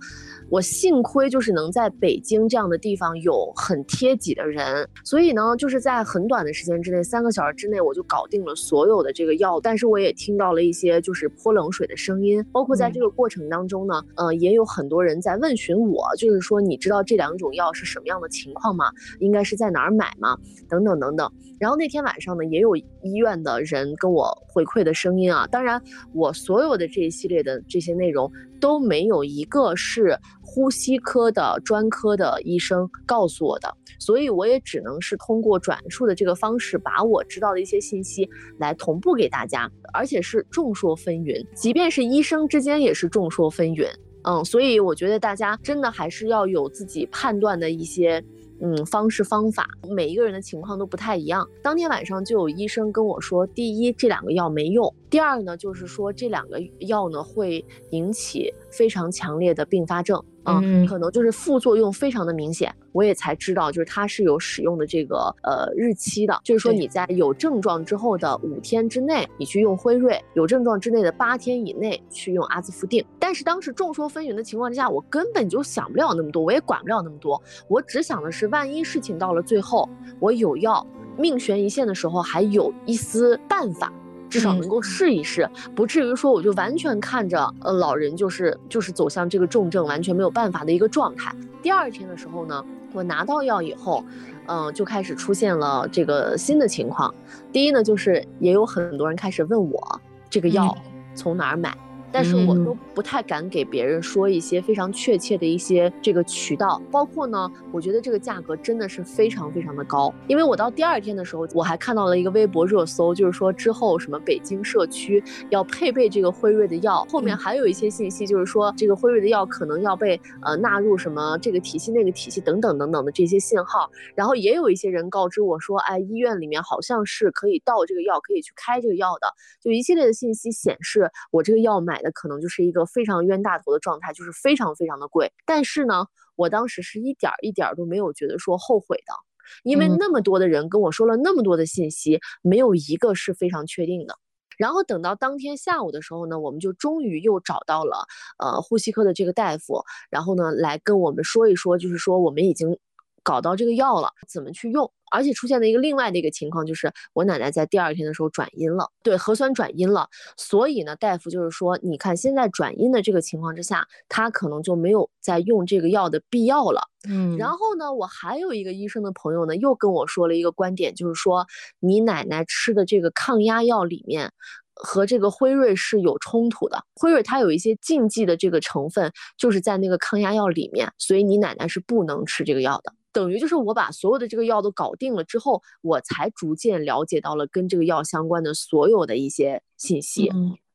[0.51, 9.61] 我幸亏就是能在北京这样的地方有很贴己的人，所以呢，就是在很短的时间之内，三个小时之内我就搞定了所有的这个药。
[9.61, 12.91] 但是我也听到了一些就是泼冷水的声音，包括在。
[12.97, 18.87] 这个过程当中呢，呃，也有很多人在问询我，就是说，你知道这两种药是什么样的情况吗？
[19.19, 20.35] 应该是在哪儿买吗？
[20.67, 21.31] 等等等等。
[21.59, 25.47] 然后那天晚上呢，也有医院的人跟我回馈的声音啊。
[25.49, 25.83] 当然，
[26.15, 39.71] 我所有的这一系列的这些内容都没有一个是呼吸科的专科的医生告诉我的，所以我也只能是通过转述的这个方式，把我知道的一些信息来同步给大家。
[39.93, 43.89] 而且是众说纷纭，即便是医生之间也是众说纷纭。
[44.25, 48.23] 嗯，所以我觉得大家真的还是要有自己判断的一些
[48.61, 49.67] 嗯方式方法。
[49.89, 51.49] 每一个人的情况都不太一样。
[51.63, 60.23] 当天晚上就有医生跟我说，第一，这两个药没用；第二呢，就是说这两个药呢会引起非常强烈的并发症。
[60.47, 73.05] 嗯，可能就是副作用非常的明显，我也才知道，就是它是有使用的这个呃日期的，就是说你在有症状之后的五天之内，你去用辉瑞；有症状之内的八天以内去用阿兹夫定。
[73.19, 79.89] 但是当时众说纷纭的情况之下，我根本就想不了那么多，我也管不了那么多，我只想的是，万一事情到了最后，
[80.21, 80.87] 我有药
[81.19, 83.93] 命悬一线的时候，还有一丝办法。
[84.29, 91.35] 至少能够试一试，不至于说我就完全看着呃老人就是就是走向这个重症，完全没有办法的一个状态。
[91.63, 94.05] 第二天的时候呢，我拿到药以后，
[94.47, 97.13] 嗯，就开始出现了这个新的情况。
[97.53, 100.77] 第一呢，就是也有很多人开始问我这个药
[101.15, 101.77] 从哪儿买。
[102.13, 110.15] 但是我都不太敢给别人说一些非常确切的一些这个渠道，包括呢，我觉得这个价格真的是非常非常的高。
[110.29, 123.91] 因为我到第二天的时候，我还看到了一个微博热搜，就是说之后什么北京社区要配备这个辉瑞的药，后面还有一些信息，就是说这个辉瑞的药可能要被呃纳入什么这个体系那个体系等等等等的这些信号。
[124.15, 129.27] 然后也有一些人告知我说，哎，医院里面好像是可以到这个药，可以去开这个药的，
[129.61, 131.96] 就一系列的信息显示我这个药买。
[132.13, 135.33] 可能就是一个非常冤大头的状态，就是非常非常的贵。
[135.45, 139.15] 但是呢，我当时是一点儿一点儿都没有觉得说后悔的，
[139.63, 144.17] 因为那么多的人跟我说了那么多的信息，没有一个是非常确定的。
[144.59, 148.07] 然后等到当天下午的时候呢，我们就终于又找到了
[148.39, 152.79] 呃呼吸科的这个大夫，然后呢来跟我们说一说，就是说我们已经。
[153.27, 154.89] 搞到这个药了，怎么去用？
[155.11, 160.09] 而且出现了一个另外的一个情况，就是我奶奶在第二天的时候转阴了，对，核酸转阴了。
[160.37, 166.83] 所以呢，大夫就是说，你看现在转阴的这个情况之下，她可能就没有再用这个药的必要了。
[167.09, 171.47] 嗯，然后呢，我还有一个医生的朋友呢，又跟我说了一个观点，就是说
[171.81, 174.33] 你奶奶吃的这个抗压药里面。
[174.79, 182.93] 和这个辉瑞是有冲突的，辉瑞它有一些禁忌的这个成分，就是在那个抗压药里面，所以你奶奶是不能吃这个药的。
[183.17, 190.31] 等于就是我把所有的这个药都搞定了之后，我才逐渐了解到了跟这个药相关的所有的一些信息。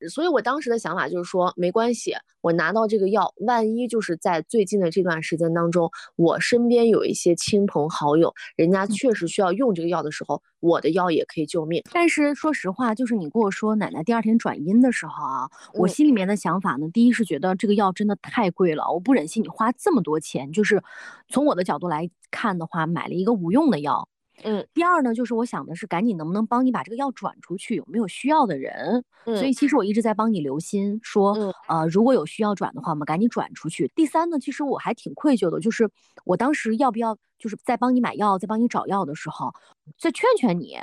[0.10, 11.84] 所以我当时的想法就是说，没关系，我拿到这个药，万一就是在最近的这段时间当中，我身边有一些亲朋好友，人家确实需要用这个药的时候，我的药也可以救命。
[11.94, 20.82] 但是说实话，就是你跟我说奶奶第二天转阴的时候啊，我心里面的想法呢，第一是觉得这个药真的太贵了，我不忍心你花这么多钱，就是
[21.30, 24.10] 从我的角度来看的话，买了一个无用的药。
[24.44, 29.04] 嗯，第二呢，就是我想的是赶紧能不能帮你把这个药转出去，有没有需要的人？
[29.26, 31.34] 嗯，所以其实我一直在帮你留心，说，
[31.68, 33.92] 呃，如果有需要转的话，我们赶紧转出去。
[33.96, 35.90] 第三呢，其实我还挺愧疚的，就是
[36.26, 39.54] 我当时要不要，就是在帮你买药，在帮你找药的时候，
[39.98, 40.80] 再劝劝你。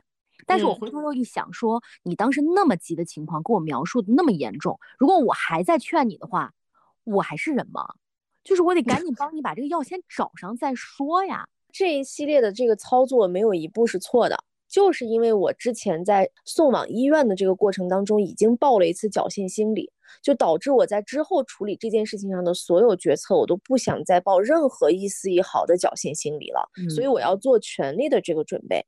[0.47, 6.53] 但是我回头又一想，说你当时那么急的情况，给我描述的那么严重，如果我还在劝你的话，
[7.05, 7.87] 我还是人吗？
[8.45, 11.47] 就是我得赶紧帮你把这个药先找上再说呀。
[11.79, 14.37] 这一系列的这个操作没有一步是错的，
[14.69, 19.89] 就是因为我之前在送往医院的这个过程当中已经抱了一次侥幸心理，
[20.21, 26.69] 就导致我在之后处理这件事情上的所有决策，我都不想再抱任何一丝一毫的侥幸心理了。
[26.91, 28.85] 所以我要做全力的这个准备。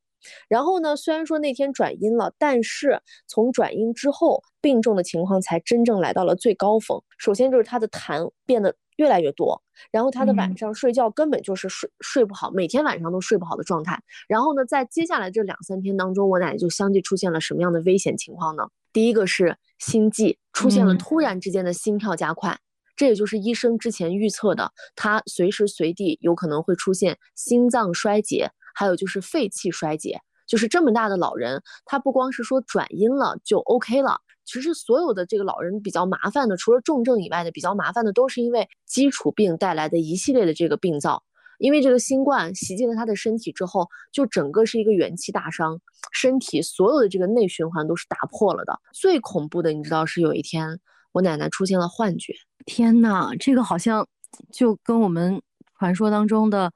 [0.49, 7.01] 然后呢，虽然说那天转阴了，但是从转阴之后，病重的情况才真正来到了最高峰。
[7.19, 8.75] 首先就是他的痰变得。
[9.01, 13.99] 越来越多，然后他的晚上睡觉根本就是睡睡不好，每天晚上都睡不好的状态。
[14.29, 18.65] 然后呢，在接下来这两三天当中，我奶奶就相继出现了什么样的危险情况呢？
[18.93, 22.59] 第一个是心悸，出现了突然之间的心跳加快，
[22.95, 30.21] 这也就是医生之前预测的，他随时随地有可能会出现心脏衰竭，还有就是肺气衰竭。
[30.47, 34.21] 就是这么大的老人，他不光是说转阴了就 OK 了。
[34.53, 41.23] 其实所有的这个老人比较麻烦的，除了重症以外的比较麻烦的，都是因为基础病带来的一系列的这个病灶。
[41.59, 48.77] 因为这个新冠袭击了他的身体之后，就整个是一个元气大伤，身体所有的这个内循环都是打破了的。
[48.93, 50.81] 最恐怖的，你知道是有一天
[51.13, 52.35] 我奶奶出现了幻觉。
[52.67, 54.05] 天呐，这个好像
[54.53, 55.41] 就跟我们
[55.79, 56.73] 传说当中的。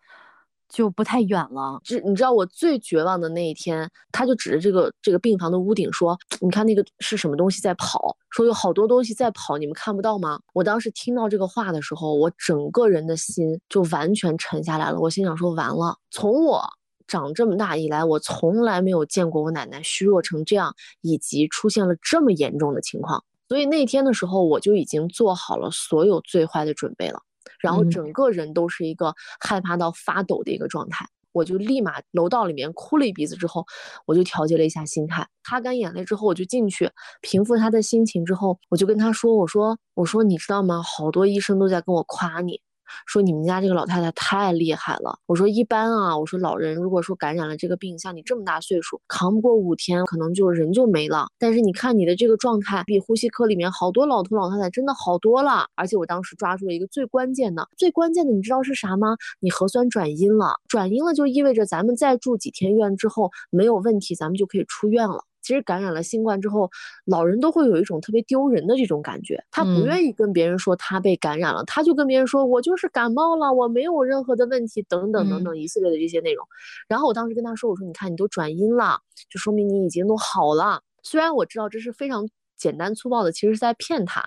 [0.68, 1.81] 就不太远了。
[1.85, 8.16] 就你知道我最绝望的那一天，他就指着这个这个病房的屋顶说：“你看那个是什么东西在跑？
[8.31, 14.98] 说有好多东西在跑，你们看不到吗？”我当时听到这个话的时候，我整个人的心就完全沉下来了。
[14.98, 16.64] 我心想说：“完了，从我
[17.07, 23.22] 长这么大以来，我从来没有见过我奶奶虚弱成这样，以及出现了这么严重的情况。
[23.48, 27.20] 所以那天的时候，我就已经做好了所有最坏的准备了。”
[27.61, 33.64] 然后整个人都是一个害怕到发抖的一个状态，我就立马楼道里面哭了一鼻子，之后
[34.07, 40.83] 我就调节了一下心态，擦干眼泪之后，我就进去平复他的心情，之后我就跟他说：“我说，我说，你知道吗？
[40.83, 42.61] 好多医生都在跟我夸你。”
[43.07, 45.18] 说你们家这个老太太太厉害了。
[45.26, 51.26] 我说一般啊，我说老人如果说感染了这个病，像你这么大岁数，扛不过五天，可能就人就没了。
[51.38, 55.66] 但是你看你的这个状态，比呼吸科里面好多老头老太太真的好多了。
[55.74, 59.16] 而且我当时抓住了一个最关键的，最关键的，你知道是啥吗？
[59.40, 65.24] 你核酸转阴了，转阴了就意味着咱们再住几天院之后没有问题，咱们就可以出院了。
[65.44, 66.70] 其实感染了新冠之后，
[67.04, 76.44] 老人都会有一种特别丢人的这种感觉，他不愿意跟别人说他被感染了，他就跟别人说我就是感冒了，我没有任何的问题，等等等等一系列的这些内容。
[76.88, 80.80] 然后我当时跟他说，我说你看你都转阴了，就说明你已经都好了。
[81.02, 82.26] 虽然我知道这是非常
[82.57, 84.24] 简单粗暴的，其实是在骗他，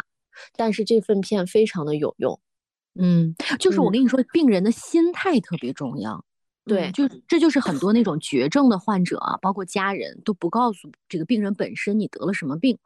[0.55, 2.39] 但是这份骗非常的有用。
[2.99, 6.23] 嗯，就是我跟你说，病人的心态特别重要。
[6.67, 12.77] 对，就这就是很多那种绝症的患者啊，包括家人都不告诉这个病人本身你得了什么病，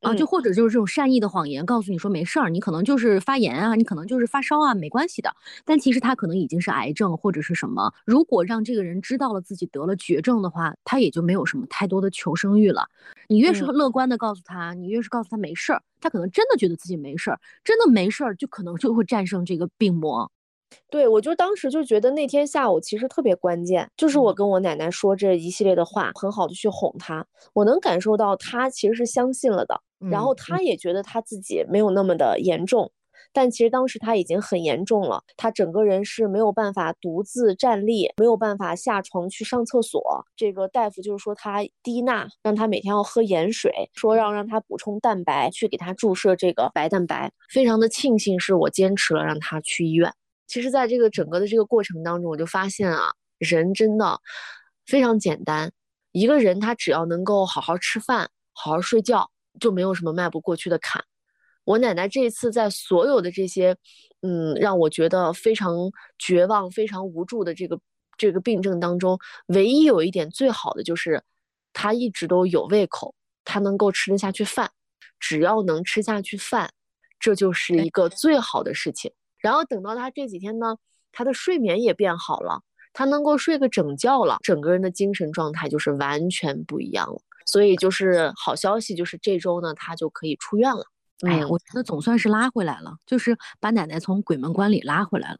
[0.00, 5.32] 啊，就或者就是这种善意的谎言，告诉你说没事儿，你可能就是发炎啊，你可能就是发烧啊，没关系的。
[5.64, 7.92] 但其实他可能已经是癌症或者是什么。
[8.04, 12.88] 如果让这个人知道了自己得了绝症的话，他也就没有什么太多的求生欲了。
[13.28, 20.30] 你越是乐观的告诉他，你越是告诉他没事儿，他可能真的觉得自己没事儿，真的没事儿，就可能就会战胜这个病魔。
[20.90, 27.26] 对，我就当时就觉得那天下午其实特别关键，就是我跟我奶奶说这一系列的话，很好的去哄她。
[27.54, 29.80] 我能感受到她其实是相信了的，
[30.10, 32.90] 然后她也觉得她自己没有那么的严重，
[33.32, 40.02] 但其实当时她已经很严重了，她整个人是没有办法独自站立，没有办法下床去上厕所。
[40.36, 47.32] 这个大夫就是说她低钠，让她每天要喝盐水，说要让她补充蛋白，去给她注射这个白蛋白。
[47.48, 50.12] 非常的庆幸是我坚持了让她去医院。
[50.52, 54.20] 其实，在这个整个的这个过程当中，我就发现啊，人真的
[54.84, 55.72] 非常简单。
[56.10, 61.02] 一个人他只要能够好好吃饭、好好睡觉，就没有什么迈不过去的坎。
[61.64, 63.74] 我奶奶这一次在所有的这些，
[64.20, 65.74] 嗯，让我觉得非常
[66.18, 67.80] 绝望、非常无助的这个
[68.18, 71.22] 这个病症当中，唯一有一点最好的就是，
[71.72, 74.70] 她一直都有胃口，她能够吃得下去饭。
[75.18, 76.70] 只要能吃下去饭，
[77.18, 79.10] 这就是一个最好的事情。
[79.42, 80.76] 然后等到他这几天呢，
[81.12, 82.62] 他的睡眠也变好了。
[82.94, 87.20] 他能够睡个整觉了，整个人的精神状态就是完全不一样了。
[87.46, 90.84] 所以就是好消息，就是这周呢，他就可以出院了。
[91.26, 95.38] 哎呀，我觉得总算是拉回来了，就是把奶奶从鬼门关里拉回来了。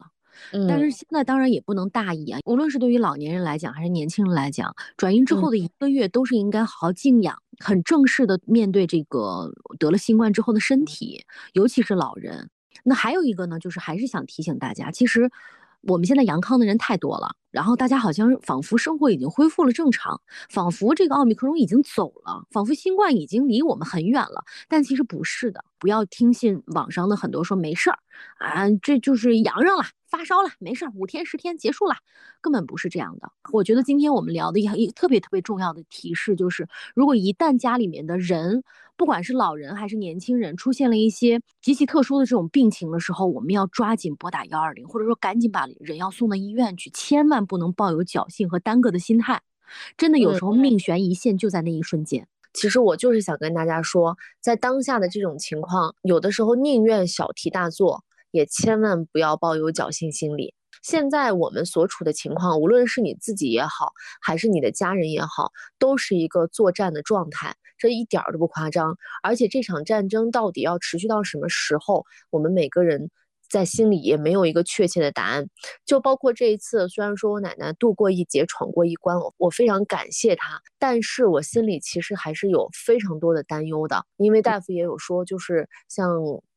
[0.51, 2.39] 嗯，但是现在当然也不能大意啊。
[2.45, 11.23] 无论是对于老年人来讲，还是年轻人来讲，转阴之后的一个月都是应该好好静养，很正式的面对这个得了新冠之后的身体，
[11.53, 12.49] 尤其是老人。
[12.83, 15.31] 那还有一个呢，就是还是想提醒大家，其实。
[15.85, 25.63] 我们现在阳康的人太多了，然后大家好像仿佛生活已经恢复了正常，仿佛这个奥密克戎已经走了，仿佛新冠已经离我们很远了，但其实不是的。
[25.77, 27.99] 不要听信网上的很多说没事儿
[28.39, 29.83] 啊，这就是阳上了。
[30.07, 31.95] 发烧了，没事儿，五天十天结束了，
[32.39, 33.31] 根本不是这样的。
[33.51, 38.63] 我觉得今天我们聊的一特别特别重要的提示就是，如果一旦家里面的人，
[38.95, 49.41] 不管是老人还是年轻人，出现了一些极其特殊的这种病情的时候，我们要抓紧拨打幺二零，或者说赶紧把人要送到医院去，千万不能抱有侥幸和耽搁的心态。
[49.97, 52.27] 真的有时候命悬一线就在那一瞬间。
[52.53, 58.03] 其实我就是想跟大家说，在当下的这种情况，有的时候宁愿小题大做。
[58.33, 60.55] 也千万不要抱有侥幸心理。
[60.81, 68.97] 现在我们所处的情况，无论是你自己也好，还是你的家人也好，都是一个作战的状态，这一点儿都不夸张。
[69.21, 73.11] 而且这场战争到底要持续到什么时候，我们每个人。
[73.53, 75.45] 在心里也没有一个确切的答案，
[75.85, 86.09] 就包括这一次，虽然说我奶奶度过一劫，闯过一关，我我非常感谢她，但是我心里其实还是有非常多的担忧的，因为大夫也有说，就是像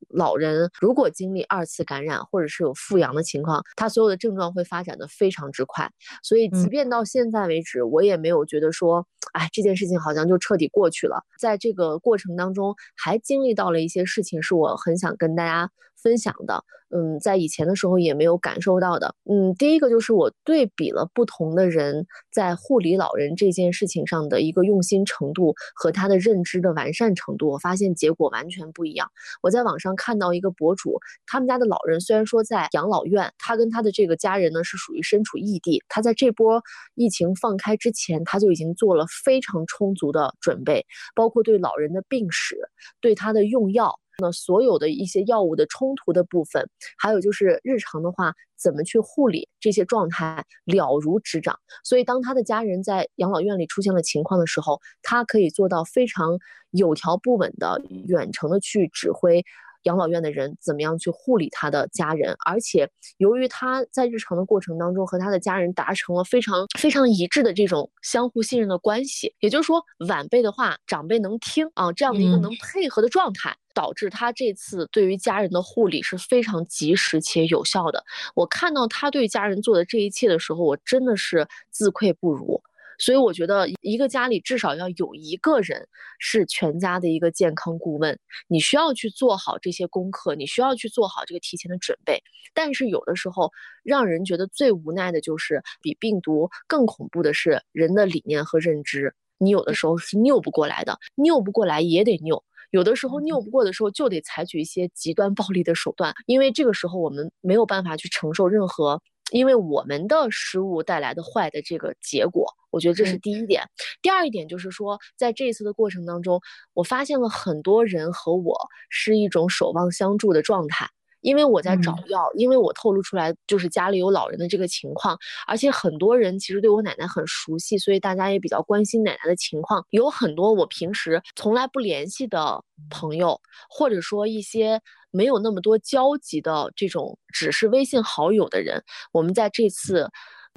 [0.08, 5.90] 老人如果经历二次感染或者是有复阳的情况，他所有的症状会发展的非常之快，
[6.22, 15.70] 所以即便到现在为止，我也没有觉得说，哎，这件事情好像就彻底过去了，在这个过程当中还经历到了一些事情，是我很想跟大家。
[16.06, 16.62] 分享的，
[16.94, 29.10] 嗯，在以前的时候也没有感受到的，嗯，第一个就是我对比了不同的人在护理老人这件事情上的一个用心程度和他的认知的完善程度，我发现结果完全不一样。
[29.42, 36.62] 我在网上看到一个博主，他们家的老人虽然说在养老院，他跟他的这个家人呢是属于身处异地，他在这波
[36.94, 40.86] 疫情放开之前，他就已经做了非常充足的准备，
[41.16, 42.56] 包括对老人的病史，
[43.00, 43.98] 对他的用药。
[44.18, 51.58] 那所有的一些药物的冲突的部分，还有就是日常的话怎么去护理这些状态了如指掌。
[51.84, 56.38] 所以当他的家人在养老院里出现了情况的时候，他可以做到非常
[56.70, 59.44] 有条不紊的远程的去指挥
[59.82, 62.34] 养老院的人怎么样去护理他的家人。
[62.46, 62.88] 而且
[63.18, 73.54] 由于他在日常的过程当中和他的家人达成了非常非常一致的这种相互信任的关系，也就是说晚辈的话长辈能听啊，这样的一个能配合的状态。
[73.76, 78.02] 导致他这次对于家人的护理是非常及时且有效的。
[78.34, 82.62] 我看到他对家人做的这一切的时候，我真的是自愧不如。
[82.98, 85.86] 所以我觉得，一个家里至少要有一个人
[86.18, 88.18] 是全家的一个健康顾问。
[88.48, 92.22] 你需要去做好这些功课，你需要去做好这个提前的准备。
[92.54, 93.52] 但是有的时候，
[93.84, 99.14] 让人觉得最无奈的就是，比病毒更恐怖的是人的理念和认知。
[99.36, 102.42] 你有的时候是拗不过来的，拗不过来也得拗。
[102.70, 109.00] 有的时候拗不过的时候，就得采取一些极端暴力的手段，因为这个时候我们没有办法去承受任何
[109.32, 112.46] 因为我们的失误带来的坏的这个结果。
[112.70, 113.62] 我觉得这是第一点。
[114.02, 116.40] 第二一点就是说，在这一次的过程当中，
[116.74, 118.56] 我发现了很多人和我
[118.90, 120.88] 是一种守望相助的状态。
[121.26, 129.84] 因为我在找药，因为我透露出来就是家里有老人的这个情况，而且很多人其实对我奶奶很熟悉，所以大家也比较关心奶奶的情况。
[129.90, 140.08] 有很多我平时从来不联系的朋友，或者说一些没有那么多交集的这种只是微信好友的人，我们在这次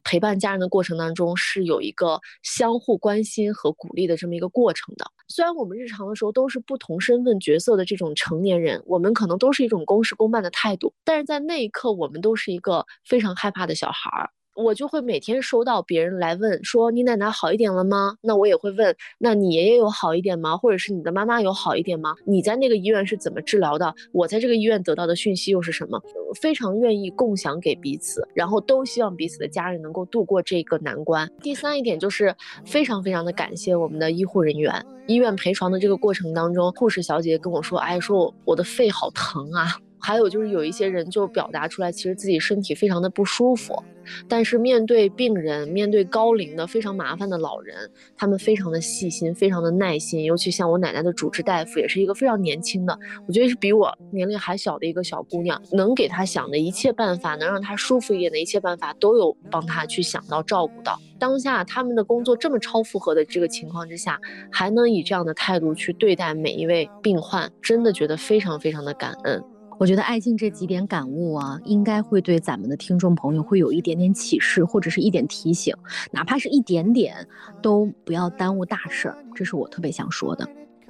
[0.04, 5.06] 陪伴家人的过程当中是有一个相互关心和鼓励的这么一个过程的。
[5.28, 14.30] 虽然我们日常的时候都是不同身份角色的这种成年人，我们可能都是一种公事公办的态度，但是在那一刻，我们都是一个非常害怕的小孩儿。
[14.64, 18.16] 我就会每天收到别人来问说你奶奶好一点了吗？
[18.22, 20.58] 那我也会问，那你爷爷有好一点吗？
[20.58, 22.14] 或者是你的妈妈有好一点吗？
[22.26, 23.94] 你在那个医院是怎么治疗的？
[24.12, 26.02] 我在这个医院得到的讯息又是什么？
[26.42, 31.30] 非常愿意共享给彼此，然后都希望彼此的家人能够度过这个难关。
[31.42, 32.36] 第三一点就是
[32.66, 39.78] 非常非常的感谢我们的医护人员，医院陪床的这个过程当中，护士小姐姐跟我说，哎，说我我的肺好疼啊。
[40.00, 43.84] 还有就是有一些人就表达出来，其实自己身体非常的不舒服，
[44.28, 50.24] 但是面对病人，面对高龄的非常麻烦的老人，他们非常的细心，非常的耐心。
[50.24, 52.98] 尤其像我奶奶的主治大夫，也是一个非常年轻的，
[53.28, 60.98] 我觉得是比我年龄还小的一个小姑娘，能给她想的一切办法，能让她舒服一点的一切办法，都有帮她去想到、照顾到。
[61.20, 64.18] 当下他们的工作这么超负荷的这个情况之下，
[64.50, 69.44] 还能以这样的态度去对待每一位病患，真的觉得非常非常的感恩。
[69.80, 75.74] 我觉得爱静这几点感悟啊，应该会对咱们的听众朋友会有一点点启示，或者是一点提醒，
[76.12, 77.26] 哪怕是一点点，
[77.62, 79.18] 都不要耽误大事儿。
[79.34, 80.46] 这是我特别想说的。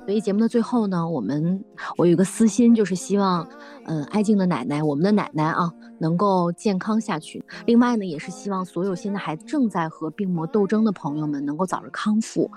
[0.06, 1.64] 所以节目的最后呢，我们
[1.98, 3.48] 我有个私心，就是希望，
[3.86, 7.46] 嗯，爱静的奶奶，我们的奶奶啊，能够健康下去。
[7.68, 12.50] 另外呢，也是希望所有现在还正在和病魔斗争的朋友们能够早日康复。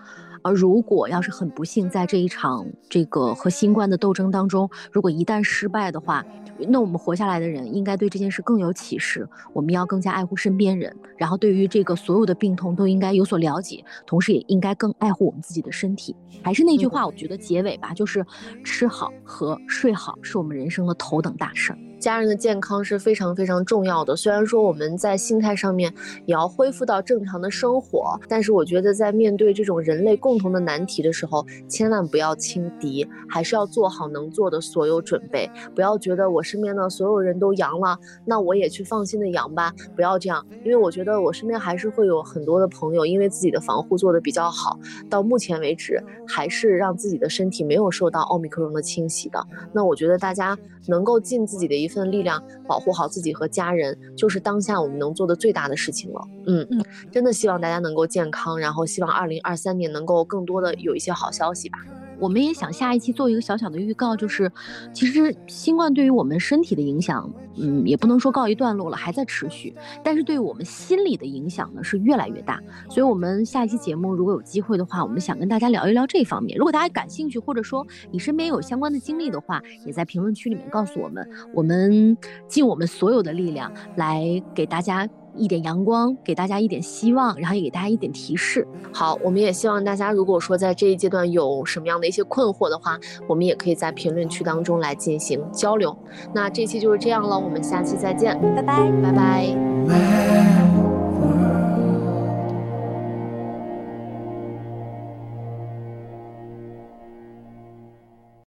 [0.43, 6.25] 而如果要是很不幸，在这一场这个和新冠的斗争当中，如果一旦失败的话，
[6.69, 9.29] 那我们活下来的人应该对这件事更有启示。
[9.53, 16.15] 我们要更加爱护身边人，然后对于这个所有的病痛都应该有所了解，同时也应该更爱护我们自己的身体。
[16.43, 18.25] 还是那句话，我觉得结尾吧，就是
[18.65, 21.79] 吃好和睡好是我们人生的头等大事儿。
[22.03, 24.17] 家人的健康是非常非常重要的。
[24.17, 25.95] 虽然说我们在心态上面
[26.27, 35.49] 也要恢复到正常的生活，但是我觉得在面对这种人类共同的难题的时候，千万不要轻敌，还是要做好能做的所有准备。
[35.77, 39.73] 不要觉得我身边的所有人都阳了，那我也去放心的阳吧。
[39.95, 44.77] 不要这样，因为我觉得我身边还是会有很多的朋友，因为自己的防护做得比较好，
[45.09, 49.41] 到目前为止还是让自己的身体没有受到奥密克戎的侵袭的。
[49.73, 51.92] 那我觉得大家能够尽自己的一。
[51.93, 56.21] 份力量保护好自己和家人，就是当下我们能做的最大的事情了。
[56.47, 61.79] 嗯嗯，真的希望大家能够健康，然后希望二零二三年能够更多的有一些好消息吧。
[62.23, 64.49] 我们也想下一期做一个小小的预告，就是
[64.93, 69.75] 其实新冠对于我们身体的影响，嗯，也不能说告一段落了，还在持续。
[70.05, 72.61] 但是对于我们心理的影响呢，是越来越大。
[72.89, 76.57] 所以，我们下一期节目如果有机会的话，我们想跟大家聊一聊这方面。
[76.57, 82.17] 如果大家感兴趣，或者说你身边有相关的经历的话，也在评论区里面告诉我们，我们
[82.47, 85.09] 尽我们所有的力量来给大家。
[85.37, 88.67] 一点阳光，给大家一点希望，然后也给大家一点提示。
[88.93, 95.97] 好，我们也希望大家，如果说在这一阶段有什么样的一些困惑的话，我们也可以在评论区当中来进行交流。
[96.35, 100.82] 那这期就是这样了，我们下期再见，拜拜，拜拜。